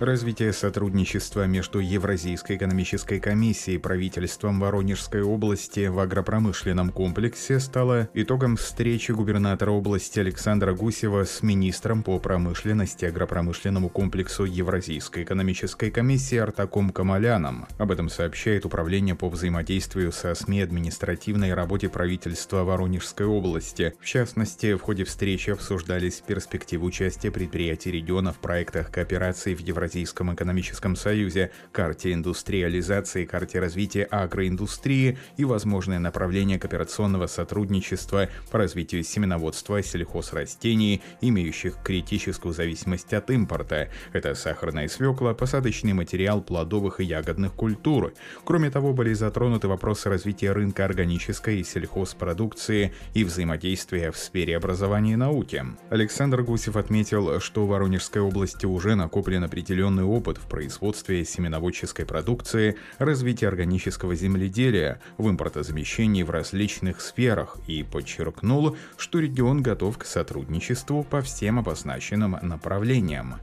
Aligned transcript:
Развитие 0.00 0.52
сотрудничества 0.52 1.48
между 1.48 1.80
Евразийской 1.80 2.54
экономической 2.54 3.18
комиссией 3.18 3.78
и 3.78 3.80
правительством 3.80 4.60
Воронежской 4.60 5.22
области 5.22 5.88
в 5.88 5.98
агропромышленном 5.98 6.90
комплексе 6.90 7.58
стало 7.58 8.08
итогом 8.14 8.56
встречи 8.56 9.10
губернатора 9.10 9.72
области 9.72 10.20
Александра 10.20 10.72
Гусева 10.72 11.24
с 11.24 11.42
министром 11.42 12.04
по 12.04 12.20
промышленности 12.20 13.06
агропромышленному 13.06 13.88
комплексу 13.88 14.44
Евразийской 14.44 15.24
экономической 15.24 15.90
комиссии 15.90 16.38
Артаком 16.38 16.90
Камаляном. 16.90 17.66
Об 17.78 17.90
этом 17.90 18.08
сообщает 18.08 18.64
Управление 18.66 19.16
по 19.16 19.28
взаимодействию 19.28 20.12
со 20.12 20.32
СМИ 20.36 20.60
административной 20.60 21.54
работе 21.54 21.88
правительства 21.88 22.62
Воронежской 22.62 23.26
области. 23.26 23.94
В 23.98 24.06
частности, 24.06 24.74
в 24.74 24.80
ходе 24.80 25.02
встречи 25.02 25.50
обсуждались 25.50 26.22
перспективы 26.24 26.86
участия 26.86 27.32
предприятий 27.32 27.90
региона 27.90 28.32
в 28.32 28.38
проектах 28.38 28.92
кооперации 28.92 29.56
в 29.56 29.60
Евразийской 29.60 29.87
Евразийском 29.88 30.34
экономическом 30.34 30.96
союзе, 30.96 31.50
карте 31.72 32.12
индустриализации, 32.12 33.24
карте 33.24 33.58
развития 33.58 34.04
агроиндустрии 34.04 35.16
и 35.38 35.46
возможные 35.46 35.98
направления 35.98 36.58
кооперационного 36.58 37.26
сотрудничества 37.26 38.28
по 38.50 38.58
развитию 38.58 39.02
семеноводства 39.02 39.82
сельхозрастений, 39.82 41.00
имеющих 41.22 41.78
критическую 41.82 42.52
зависимость 42.52 43.14
от 43.14 43.30
импорта. 43.30 43.88
Это 44.12 44.34
сахарная 44.34 44.88
свекла, 44.88 45.32
посадочный 45.32 45.94
материал 45.94 46.42
плодовых 46.42 47.00
и 47.00 47.04
ягодных 47.04 47.54
культур. 47.54 48.12
Кроме 48.44 48.70
того, 48.70 48.92
были 48.92 49.14
затронуты 49.14 49.68
вопросы 49.68 50.10
развития 50.10 50.52
рынка 50.52 50.84
органической 50.84 51.60
и 51.60 51.64
сельхозпродукции 51.64 52.92
и 53.14 53.24
взаимодействия 53.24 54.12
в 54.12 54.18
сфере 54.18 54.58
образования 54.58 55.14
и 55.14 55.16
науки. 55.16 55.64
Александр 55.88 56.42
Гусев 56.42 56.76
отметил, 56.76 57.40
что 57.40 57.64
в 57.64 57.68
Воронежской 57.70 58.20
области 58.20 58.66
уже 58.66 58.94
накоплен 58.94 59.44
определенный 59.44 59.77
определенный 59.78 60.02
опыт 60.02 60.38
в 60.38 60.48
производстве 60.48 61.24
семеноводческой 61.24 62.04
продукции, 62.04 62.76
развитии 62.98 63.46
органического 63.46 64.16
земледелия, 64.16 65.00
в 65.18 65.30
импортозамещении 65.30 66.24
в 66.24 66.30
различных 66.30 67.00
сферах 67.00 67.58
и 67.68 67.84
подчеркнул, 67.84 68.76
что 68.96 69.20
регион 69.20 69.62
готов 69.62 69.96
к 69.98 70.04
сотрудничеству 70.04 71.04
по 71.04 71.22
всем 71.22 71.60
обозначенным 71.60 72.38
направлениям. 72.42 73.36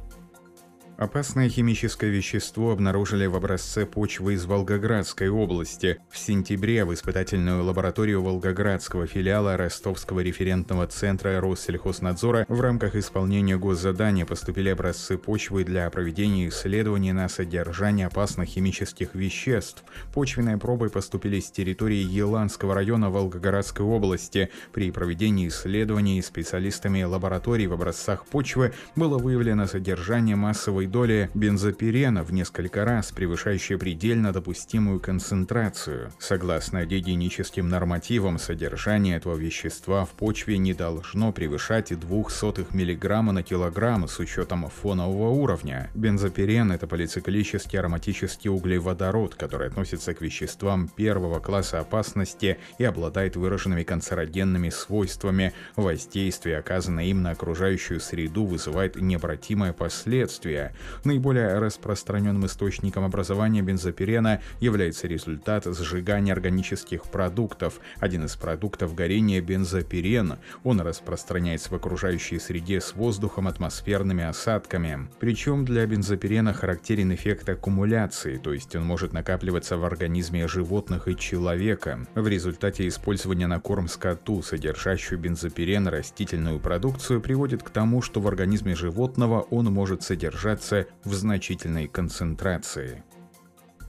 Опасное 0.98 1.50
химическое 1.50 2.10
вещество 2.10 2.72
обнаружили 2.72 3.26
в 3.26 3.36
образце 3.36 3.86
почвы 3.86 4.36
из 4.36 4.46
Волгоградской 4.46 5.28
области. 5.28 5.98
В 6.10 6.18
сентябре 6.18 6.86
в 6.86 6.94
испытательную 6.94 7.66
лабораторию 7.66 8.24
Волгоградского 8.24 9.06
филиала 9.06 9.58
Ростовского 9.58 10.22
референтного 10.22 10.88
центра 10.88 11.42
Россельхознадзора 11.42 12.46
в 12.48 12.62
рамках 12.62 12.96
исполнения 12.96 13.58
госзадания 13.58 14.26
поступили 14.26 14.70
образцы 14.70 15.18
почвы 15.18 15.66
для 15.66 15.90
проведения 15.90 16.48
исследований 16.48 17.12
на 17.12 17.28
содержание 17.28 18.08
опасных 18.08 18.48
химических 18.48 19.16
веществ. 19.16 19.84
Почвенные 20.14 20.58
пробы 20.58 20.90
поступили 20.90 21.42
с 21.42 21.52
территории 21.52 22.04
Еланского 22.04 22.74
района 22.74 23.10
Волгоградской 23.10 23.86
области. 23.86 24.50
При 24.72 24.92
проведении 24.92 25.50
исследований 25.50 26.22
специалистами 26.22 27.04
лаборатории 27.04 27.66
в 27.66 27.74
образцах 27.74 28.26
почвы 28.26 28.72
было 28.96 29.18
выявлено 29.18 29.68
содержание 29.68 30.38
массовой 30.38 30.85
малой 30.86 30.88
доли 30.88 31.30
бензопирена 31.34 32.24
в 32.24 32.32
несколько 32.32 32.86
раз 32.86 33.12
превышающая 33.12 33.78
предельно 33.78 34.32
допустимую 34.32 35.00
концентрацию. 35.00 36.12
Согласно 36.20 36.86
гигиеническим 36.86 37.68
нормативам, 37.70 38.40
содержание 38.40 39.18
этого 39.18 39.36
вещества 39.36 40.06
в 40.06 40.12
почве 40.12 40.58
не 40.58 40.74
должно 40.74 41.32
превышать 41.32 41.92
0,02 41.92 42.68
мг 42.72 43.32
на 43.32 43.44
килограмм 43.44 44.08
с 44.08 44.20
учетом 44.20 44.70
фонового 44.70 45.30
уровня. 45.30 45.90
Бензопирен– 45.96 46.72
это 46.74 46.88
полициклический 46.88 47.80
ароматический 47.80 48.50
углеводород, 48.50 49.36
который 49.36 49.68
относится 49.68 50.14
к 50.14 50.22
веществам 50.22 50.88
первого 50.88 51.40
класса 51.40 51.80
опасности 51.80 52.58
и 52.80 52.84
обладает 52.84 53.36
выраженными 53.36 53.84
канцерогенными 53.84 54.70
свойствами. 54.70 55.54
Воздействие, 55.76 56.58
оказанное 56.58 57.06
им 57.06 57.22
на 57.22 57.32
окружающую 57.32 58.00
среду, 58.00 58.46
вызывает 58.46 58.96
необратимое 58.96 59.74
последствия. 59.74 60.75
Наиболее 61.04 61.60
распространенным 61.60 62.46
источником 62.46 63.04
образования 63.04 63.62
бензопирена 63.62 64.42
является 64.60 65.08
результат 65.08 65.66
сжигания 65.66 66.34
органических 66.34 67.04
продуктов. 67.04 67.80
Один 68.00 68.26
из 68.26 68.36
продуктов 68.36 68.96
горения– 68.96 69.42
бензопирен. 69.42 70.38
Он 70.64 70.82
распространяется 70.82 71.70
в 71.70 71.74
окружающей 71.74 72.40
среде 72.40 72.82
с 72.82 72.94
воздухом 72.94 73.48
атмосферными 73.48 74.24
осадками. 74.24 75.08
Причем 75.20 75.66
для 75.66 75.86
бензопирена 75.86 76.54
характерен 76.54 77.14
эффект 77.14 77.48
аккумуляции, 77.50 78.38
то 78.38 78.54
есть 78.54 78.76
он 78.76 78.84
может 78.84 79.14
накапливаться 79.14 79.78
в 79.78 79.86
организме 79.86 80.48
животных 80.48 81.08
и 81.08 81.16
человека. 81.16 82.06
В 82.16 82.28
результате 82.28 82.88
использования 82.88 83.48
на 83.48 83.60
корм 83.60 83.88
скоту, 83.88 84.42
содержащую 84.42 85.20
бензопирен 85.20 85.88
растительную 85.88 86.60
продукцию, 86.60 87.22
приводит 87.22 87.64
к 87.64 87.70
тому, 87.70 88.02
что 88.02 88.20
в 88.20 88.28
организме 88.28 88.76
животного 88.76 89.42
он 89.42 89.66
может 89.66 90.04
содержаться 90.04 90.65
находится 90.72 90.88
в 91.04 91.14
значительной 91.14 91.88
концентрации. 91.88 93.04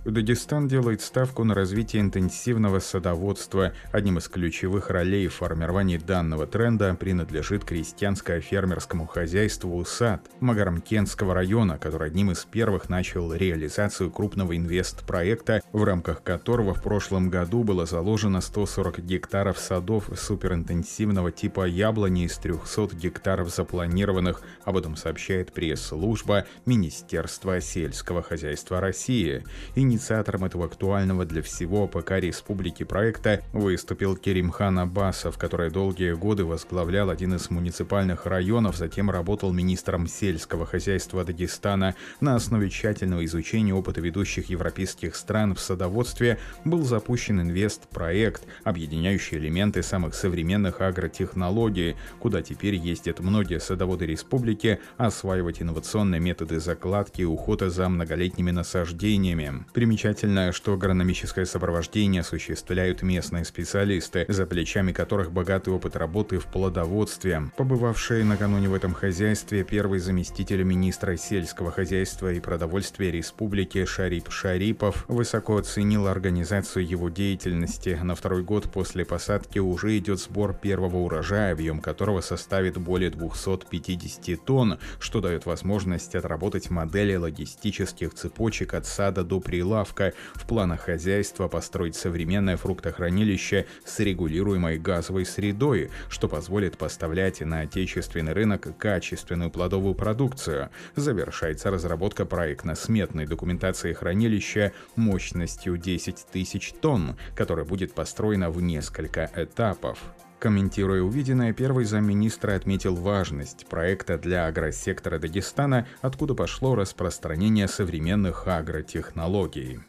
Дагестан 0.06 0.68
делает 0.68 1.00
ставку 1.00 1.42
на 1.42 1.52
развитие 1.52 2.00
интенсивного 2.00 2.78
садоводства. 2.78 3.72
Одним 3.90 4.18
из 4.18 4.28
ключевых 4.28 4.88
ролей 4.88 5.26
в 5.26 5.34
формировании 5.34 5.98
данного 5.98 6.46
тренда 6.46 6.94
принадлежит 6.94 7.64
крестьянско-фермерскому 7.64 9.08
хозяйству 9.08 9.76
УСАД 9.76 10.20
Магарамкентского 10.38 11.34
района, 11.34 11.76
который 11.78 12.06
одним 12.06 12.30
из 12.30 12.44
первых 12.44 12.88
начал 12.88 13.34
реализацию 13.34 14.12
крупного 14.12 14.56
инвест-проекта, 14.56 15.60
в 15.72 15.82
рамках 15.82 16.22
которого 16.22 16.72
в 16.72 16.82
прошлом 16.84 17.28
году 17.28 17.64
было 17.64 17.84
заложено 17.84 18.40
140 18.40 19.00
гектаров 19.00 19.58
садов 19.58 20.08
суперинтенсивного 20.16 21.32
типа 21.32 21.66
яблони 21.66 22.26
из 22.26 22.38
300 22.38 22.94
гектаров 22.94 23.52
запланированных. 23.52 24.40
Об 24.64 24.76
этом 24.76 24.94
сообщает 24.94 25.52
пресс-служба 25.52 26.46
Министерства 26.64 27.60
сельского 27.60 28.22
хозяйства 28.22 28.80
России. 28.80 29.42
И 29.74 29.95
Инициатором 29.96 30.44
этого 30.44 30.66
актуального 30.66 31.24
для 31.24 31.40
всего 31.40 31.88
ПК 31.88 32.20
республики 32.20 32.82
проекта 32.82 33.42
выступил 33.54 34.14
Керимхан 34.14 34.78
Абасов, 34.78 35.38
который 35.38 35.70
долгие 35.70 36.12
годы 36.12 36.44
возглавлял 36.44 37.08
один 37.08 37.32
из 37.32 37.48
муниципальных 37.48 38.26
районов, 38.26 38.76
затем 38.76 39.10
работал 39.10 39.54
министром 39.54 40.06
сельского 40.06 40.66
хозяйства 40.66 41.24
Дагестана. 41.24 41.94
На 42.20 42.34
основе 42.34 42.68
тщательного 42.68 43.24
изучения 43.24 43.72
опыта 43.72 44.02
ведущих 44.02 44.50
европейских 44.50 45.16
стран 45.16 45.54
в 45.54 45.60
садоводстве 45.60 46.38
был 46.66 46.82
запущен 46.82 47.40
инвест-проект, 47.40 48.42
объединяющий 48.64 49.38
элементы 49.38 49.82
самых 49.82 50.14
современных 50.14 50.82
агротехнологий, 50.82 51.96
куда 52.18 52.42
теперь 52.42 52.74
ездят 52.74 53.20
многие 53.20 53.60
садоводы 53.60 54.04
республики 54.04 54.78
осваивать 54.98 55.62
инновационные 55.62 56.20
методы 56.20 56.60
закладки 56.60 57.22
и 57.22 57.24
ухода 57.24 57.70
за 57.70 57.88
многолетними 57.88 58.50
насаждениями. 58.50 59.64
Примечательно, 59.86 60.50
что 60.50 60.72
агрономическое 60.72 61.44
сопровождение 61.44 62.22
осуществляют 62.22 63.02
местные 63.02 63.44
специалисты, 63.44 64.24
за 64.26 64.44
плечами 64.44 64.90
которых 64.90 65.30
богатый 65.30 65.72
опыт 65.72 65.94
работы 65.94 66.40
в 66.40 66.46
плодоводстве. 66.46 67.52
Побывавший 67.56 68.24
накануне 68.24 68.68
в 68.68 68.74
этом 68.74 68.94
хозяйстве 68.94 69.62
первый 69.62 70.00
заместитель 70.00 70.64
министра 70.64 71.16
сельского 71.16 71.70
хозяйства 71.70 72.32
и 72.32 72.40
продовольствия 72.40 73.12
республики 73.12 73.84
Шарип 73.84 74.28
Шарипов 74.28 75.04
высоко 75.06 75.58
оценил 75.58 76.08
организацию 76.08 76.84
его 76.84 77.08
деятельности. 77.08 77.96
На 78.02 78.16
второй 78.16 78.42
год 78.42 78.64
после 78.64 79.04
посадки 79.04 79.60
уже 79.60 79.96
идет 79.98 80.18
сбор 80.18 80.52
первого 80.52 80.96
урожая, 80.96 81.52
объем 81.52 81.80
которого 81.80 82.22
составит 82.22 82.76
более 82.76 83.10
250 83.10 84.44
тонн, 84.44 84.80
что 84.98 85.20
дает 85.20 85.46
возможность 85.46 86.16
отработать 86.16 86.70
модели 86.70 87.14
логистических 87.14 88.14
цепочек 88.14 88.74
от 88.74 88.84
сада 88.84 89.22
до 89.22 89.38
прилавка 89.38 89.75
лавка. 89.76 90.12
В 90.34 90.46
планах 90.46 90.82
хозяйства 90.82 91.48
построить 91.48 91.96
современное 91.96 92.56
фруктохранилище 92.56 93.66
с 93.84 94.00
регулируемой 94.00 94.78
газовой 94.78 95.26
средой, 95.26 95.90
что 96.08 96.28
позволит 96.28 96.78
поставлять 96.78 97.40
на 97.40 97.60
отечественный 97.60 98.32
рынок 98.32 98.76
качественную 98.78 99.50
плодовую 99.50 99.94
продукцию. 99.94 100.70
Завершается 100.96 101.70
разработка 101.70 102.24
проектно-сметной 102.24 103.26
документации 103.26 103.92
хранилища 103.92 104.72
мощностью 104.96 105.76
10 105.76 106.26
тысяч 106.32 106.72
тонн, 106.80 107.16
которая 107.34 107.64
будет 107.64 107.94
построена 107.94 108.50
в 108.50 108.62
несколько 108.62 109.30
этапов. 109.34 109.98
Комментируя 110.38 111.02
увиденное, 111.02 111.52
первый 111.54 111.86
замминистра 111.86 112.54
отметил 112.54 112.94
важность 112.94 113.66
проекта 113.68 114.18
для 114.18 114.46
агросектора 114.46 115.18
Дагестана, 115.18 115.86
откуда 116.02 116.34
пошло 116.34 116.74
распространение 116.74 117.68
современных 117.68 118.46
агротехнологий. 118.46 119.80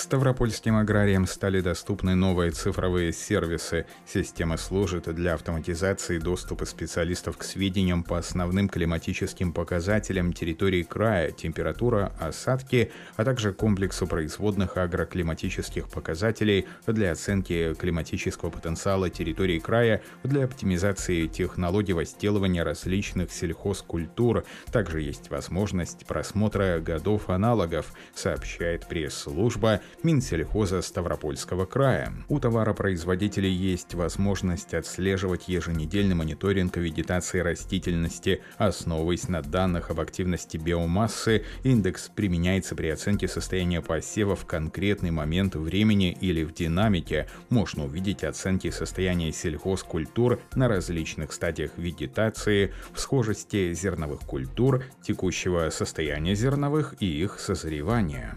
Ставропольским 0.00 0.76
аграриям 0.76 1.26
стали 1.26 1.60
доступны 1.60 2.14
новые 2.14 2.52
цифровые 2.52 3.12
сервисы. 3.12 3.84
Система 4.06 4.56
служит 4.56 5.14
для 5.14 5.34
автоматизации 5.34 6.18
доступа 6.18 6.64
специалистов 6.64 7.36
к 7.36 7.42
сведениям 7.42 8.02
по 8.02 8.16
основным 8.16 8.70
климатическим 8.70 9.52
показателям 9.52 10.32
территории 10.32 10.84
края, 10.84 11.32
температура, 11.32 12.14
осадки, 12.18 12.90
а 13.16 13.26
также 13.26 13.52
комплексу 13.52 14.06
производных 14.06 14.78
агроклиматических 14.78 15.90
показателей 15.90 16.66
для 16.86 17.12
оценки 17.12 17.74
климатического 17.74 18.48
потенциала 18.48 19.10
территории 19.10 19.58
края, 19.58 20.00
для 20.24 20.44
оптимизации 20.44 21.26
технологий 21.26 21.92
возделывания 21.92 22.64
различных 22.64 23.30
сельхозкультур. 23.30 24.44
Также 24.72 25.02
есть 25.02 25.28
возможность 25.30 26.06
просмотра 26.06 26.80
годов 26.80 27.28
аналогов, 27.28 27.92
сообщает 28.14 28.88
пресс-служба 28.88 29.82
Минсельхоза 30.02 30.82
Ставропольского 30.82 31.66
края. 31.66 32.12
У 32.28 32.40
товаропроизводителей 32.40 33.52
есть 33.52 33.94
возможность 33.94 34.74
отслеживать 34.74 35.48
еженедельный 35.48 36.14
мониторинг 36.14 36.76
вегетации 36.76 37.40
растительности, 37.40 38.42
основываясь 38.56 39.28
на 39.28 39.42
данных 39.42 39.90
об 39.90 40.00
активности 40.00 40.56
биомассы. 40.56 41.44
Индекс 41.62 42.08
применяется 42.08 42.74
при 42.74 42.88
оценке 42.88 43.28
состояния 43.28 43.80
посева 43.80 44.36
в 44.36 44.46
конкретный 44.46 45.10
момент 45.10 45.54
времени 45.54 46.16
или 46.20 46.42
в 46.44 46.52
динамике. 46.52 47.28
Можно 47.48 47.84
увидеть 47.84 48.24
оценки 48.24 48.70
состояния 48.70 49.32
сельхозкультур 49.32 50.40
на 50.54 50.68
различных 50.68 51.32
стадиях 51.32 51.72
вегетации, 51.76 52.72
в 52.92 53.00
схожести 53.00 53.72
зерновых 53.74 54.20
культур, 54.20 54.84
текущего 55.02 55.70
состояния 55.70 56.34
зерновых 56.34 56.94
и 57.00 57.06
их 57.06 57.38
созревания. 57.38 58.34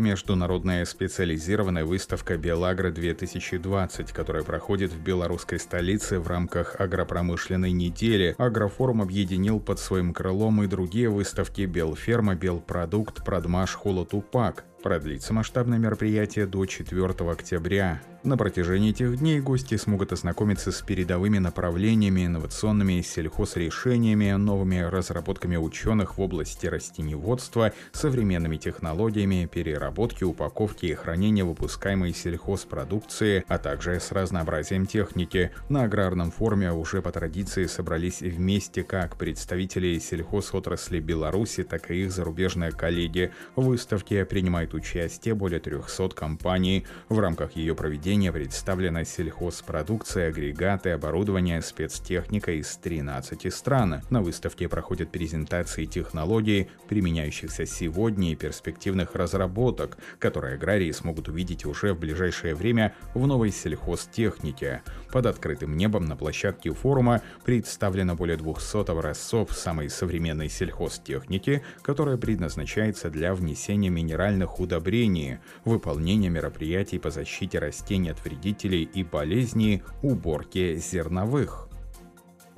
Международная 0.00 0.86
специализированная 0.86 1.84
выставка 1.84 2.38
«Белагро-2020», 2.38 4.12
которая 4.14 4.42
проходит 4.42 4.92
в 4.92 5.00
белорусской 5.02 5.58
столице 5.58 6.18
в 6.18 6.26
рамках 6.26 6.80
агропромышленной 6.80 7.72
недели. 7.72 8.34
Агрофорум 8.38 9.02
объединил 9.02 9.60
под 9.60 9.78
своим 9.78 10.14
крылом 10.14 10.62
и 10.62 10.66
другие 10.66 11.10
выставки 11.10 11.62
«Белферма», 11.62 12.34
«Белпродукт», 12.34 13.24
«Продмаш», 13.24 13.74
«Холотупак». 13.74 14.64
Продлится 14.82 15.34
масштабное 15.34 15.78
мероприятие 15.78 16.46
до 16.46 16.64
4 16.64 17.06
октября. 17.30 18.00
На 18.22 18.36
протяжении 18.36 18.90
этих 18.90 19.18
дней 19.18 19.40
гости 19.40 19.76
смогут 19.76 20.12
ознакомиться 20.12 20.72
с 20.72 20.82
передовыми 20.82 21.38
направлениями, 21.38 22.26
инновационными 22.26 23.00
сельхозрешениями, 23.00 24.32
новыми 24.32 24.80
разработками 24.80 25.56
ученых 25.56 26.18
в 26.18 26.20
области 26.20 26.66
растеневодства, 26.66 27.72
современными 27.92 28.58
технологиями 28.58 29.48
переработки, 29.50 30.24
упаковки 30.24 30.86
и 30.86 30.94
хранения 30.94 31.46
выпускаемой 31.46 32.12
сельхозпродукции, 32.12 33.42
а 33.48 33.56
также 33.56 33.98
с 33.98 34.12
разнообразием 34.12 34.84
техники. 34.84 35.50
На 35.70 35.84
аграрном 35.84 36.30
форуме 36.30 36.72
уже 36.72 37.00
по 37.00 37.12
традиции 37.12 37.64
собрались 37.64 38.20
вместе 38.20 38.82
как 38.82 39.16
представители 39.16 39.98
сельхозотрасли 39.98 41.00
Беларуси, 41.00 41.64
так 41.64 41.90
и 41.90 42.02
их 42.02 42.12
зарубежные 42.12 42.70
коллеги. 42.70 43.32
В 43.56 43.64
выставке 43.64 44.26
принимают 44.70 44.74
участие 44.74 45.34
более 45.34 45.60
300 45.60 46.10
компаний. 46.10 46.86
В 47.08 47.18
рамках 47.18 47.56
ее 47.56 47.74
проведения 47.74 48.32
представлена 48.32 49.04
сельхозпродукция, 49.04 50.28
агрегаты, 50.28 50.90
оборудование, 50.90 51.62
спецтехника 51.62 52.52
из 52.52 52.76
13 52.76 53.52
стран. 53.52 54.02
На 54.10 54.20
выставке 54.22 54.68
проходят 54.68 55.10
презентации 55.10 55.86
технологий, 55.86 56.68
применяющихся 56.88 57.66
сегодня 57.66 58.32
и 58.32 58.36
перспективных 58.36 59.14
разработок, 59.14 59.98
которые 60.18 60.54
аграрии 60.54 60.92
смогут 60.92 61.28
увидеть 61.28 61.64
уже 61.64 61.92
в 61.92 61.98
ближайшее 61.98 62.54
время 62.54 62.94
в 63.14 63.26
новой 63.26 63.50
сельхозтехнике. 63.50 64.82
Под 65.12 65.26
открытым 65.26 65.76
небом 65.76 66.06
на 66.06 66.16
площадке 66.16 66.72
форума 66.72 67.22
представлено 67.44 68.14
более 68.14 68.36
200 68.36 68.90
образцов 68.90 69.52
самой 69.52 69.90
современной 69.90 70.48
сельхозтехники, 70.48 71.62
которая 71.82 72.16
предназначается 72.16 73.10
для 73.10 73.34
внесения 73.34 73.90
минеральных 73.90 74.59
удобрений, 74.60 75.38
выполнения 75.64 76.28
мероприятий 76.28 76.98
по 76.98 77.10
защите 77.10 77.58
растений 77.58 78.10
от 78.10 78.22
вредителей 78.24 78.82
и 78.82 79.02
болезней, 79.02 79.82
уборки 80.02 80.76
зерновых. 80.76 81.69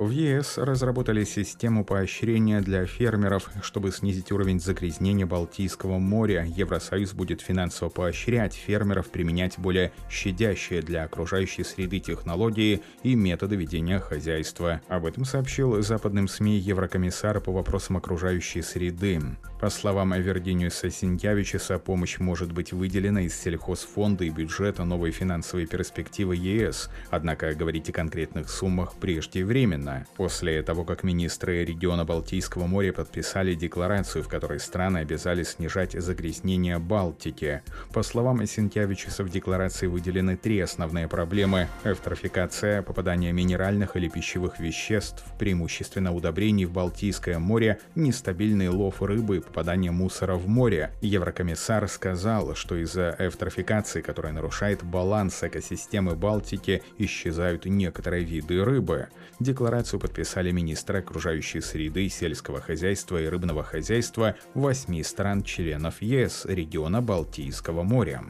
В 0.02 0.10
ЕС 0.10 0.58
разработали 0.58 1.22
систему 1.22 1.84
поощрения 1.84 2.60
для 2.60 2.86
фермеров, 2.86 3.48
чтобы 3.62 3.92
снизить 3.92 4.32
уровень 4.32 4.58
загрязнения 4.58 5.26
Балтийского 5.26 6.00
моря. 6.00 6.44
Евросоюз 6.44 7.12
будет 7.12 7.40
финансово 7.40 7.88
поощрять 7.88 8.52
фермеров 8.52 9.10
применять 9.10 9.60
более 9.60 9.92
щадящие 10.10 10.82
для 10.82 11.04
окружающей 11.04 11.62
среды 11.62 12.00
технологии 12.00 12.82
и 13.04 13.14
методы 13.14 13.54
ведения 13.54 14.00
хозяйства. 14.00 14.80
Об 14.88 15.06
этом 15.06 15.24
сообщил 15.24 15.80
западным 15.82 16.26
СМИ 16.26 16.58
Еврокомиссар 16.58 17.40
по 17.40 17.52
вопросам 17.52 17.96
окружающей 17.96 18.62
среды. 18.62 19.20
По 19.60 19.70
словам 19.70 20.14
Вердиниуса 20.14 20.90
Синькявичеса, 20.90 21.78
помощь 21.78 22.18
может 22.18 22.50
быть 22.50 22.72
выделена 22.72 23.22
из 23.22 23.40
сельхозфонда 23.40 24.24
и 24.24 24.30
бюджета 24.30 24.82
новой 24.82 25.12
финансовой 25.12 25.66
перспективы 25.66 26.34
ЕС, 26.34 26.90
однако 27.10 27.54
говорить 27.54 27.88
о 27.88 27.92
конкретных 27.92 28.50
суммах 28.50 28.94
преждевременно 28.94 29.91
недавно, 29.92 30.06
после 30.16 30.62
того, 30.62 30.84
как 30.84 31.02
министры 31.02 31.64
региона 31.64 32.04
Балтийского 32.04 32.66
моря 32.66 32.92
подписали 32.92 33.54
декларацию, 33.54 34.22
в 34.22 34.28
которой 34.28 34.60
страны 34.60 34.98
обязали 34.98 35.42
снижать 35.42 35.92
загрязнение 35.92 36.78
Балтики. 36.78 37.62
По 37.92 38.02
словам 38.02 38.44
Синкевичуса, 38.46 39.24
в 39.24 39.30
декларации 39.30 39.86
выделены 39.86 40.36
три 40.36 40.60
основные 40.60 41.08
проблемы– 41.08 41.68
эвтрофикация, 41.84 42.82
попадание 42.82 43.32
минеральных 43.32 43.96
или 43.96 44.08
пищевых 44.08 44.58
веществ, 44.58 45.24
преимущественно 45.38 46.14
удобрений 46.14 46.64
в 46.64 46.72
Балтийское 46.72 47.38
море, 47.38 47.78
нестабильный 47.94 48.68
лов 48.68 49.02
рыбы 49.02 49.36
и 49.36 49.40
попадание 49.40 49.90
мусора 49.90 50.34
в 50.34 50.48
море. 50.48 50.92
Еврокомиссар 51.00 51.88
сказал, 51.88 52.54
что 52.54 52.76
из-за 52.76 53.14
эвтрофикации, 53.18 54.00
которая 54.00 54.32
нарушает 54.32 54.82
баланс 54.82 55.42
экосистемы 55.42 56.16
Балтики, 56.16 56.82
исчезают 56.98 57.66
некоторые 57.66 58.24
виды 58.24 58.64
рыбы. 58.64 59.08
Декларация 59.40 59.71
Декларацию 59.72 60.00
подписали 60.00 60.50
министры 60.50 60.98
окружающей 60.98 61.62
среды, 61.62 62.06
сельского 62.10 62.60
хозяйства 62.60 63.16
и 63.16 63.26
рыбного 63.26 63.62
хозяйства 63.62 64.36
восьми 64.52 65.02
стран-членов 65.02 66.02
ЕС 66.02 66.44
региона 66.44 67.00
Балтийского 67.00 67.82
моря 67.82 68.22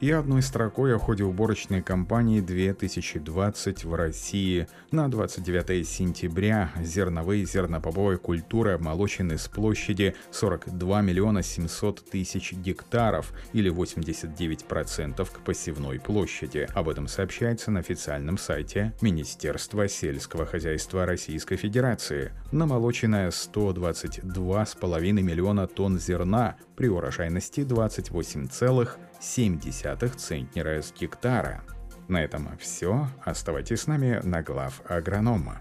и 0.00 0.10
одной 0.10 0.42
строкой 0.42 0.94
о 0.94 0.98
ходе 0.98 1.24
уборочной 1.24 1.82
кампании 1.82 2.40
2020 2.40 3.84
в 3.84 3.94
России. 3.94 4.68
На 4.90 5.10
29 5.10 5.86
сентября 5.86 6.70
зерновые 6.82 7.42
и 7.42 7.46
зернобобовые 7.46 8.18
культуры 8.18 8.72
обмолочены 8.72 9.38
с 9.38 9.48
площади 9.48 10.14
42 10.30 11.00
миллиона 11.02 11.42
700 11.42 12.04
тысяч 12.10 12.52
гектаров 12.52 13.32
или 13.52 13.72
89% 13.72 15.28
к 15.30 15.40
посевной 15.40 15.98
площади. 15.98 16.68
Об 16.74 16.88
этом 16.88 17.08
сообщается 17.08 17.70
на 17.70 17.80
официальном 17.80 18.38
сайте 18.38 18.92
Министерства 19.00 19.88
сельского 19.88 20.46
хозяйства 20.46 21.06
Российской 21.06 21.56
Федерации. 21.56 22.32
Намолочено 22.52 23.28
122,5 23.28 25.12
миллиона 25.12 25.66
тонн 25.66 25.98
зерна 25.98 26.56
при 26.76 26.88
урожайности 26.88 27.62
28,7 29.20 30.16
центнера 30.16 30.82
с 30.82 30.92
гектара. 30.92 31.62
На 32.08 32.22
этом 32.22 32.48
все. 32.58 33.08
Оставайтесь 33.24 33.82
с 33.82 33.86
нами 33.86 34.20
на 34.22 34.42
глав 34.42 34.80
агронома. 34.88 35.58